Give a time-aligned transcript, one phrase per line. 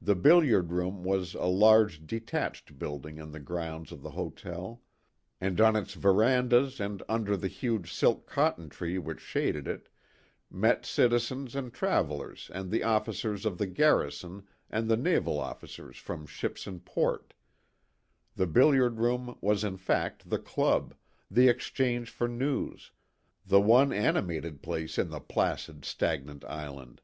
[0.00, 4.80] The billiard room was a large detached building in the grounds of the hotel,
[5.38, 9.90] and on its verandas and under the huge silk cotton tree which shaded it,
[10.50, 16.24] met citizens and travelers and the officers of the garrison and the naval officers from
[16.24, 17.34] ships in port
[18.36, 20.94] the bil liard room was in fact the club,
[21.30, 22.92] the exchange for news,
[23.44, 27.02] the one animated place in the placid, stagnant island.